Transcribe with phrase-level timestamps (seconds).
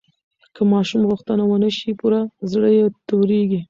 [0.55, 3.59] که ماشوم غوښتنه ونه شي پوره، زړه یې تورېږي.